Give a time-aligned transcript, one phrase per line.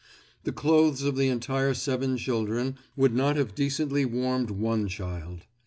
[0.45, 5.41] The clothes of the entire seven children would not have decently warmed one child.